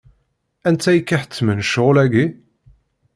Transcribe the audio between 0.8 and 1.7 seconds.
i k-iḥettmen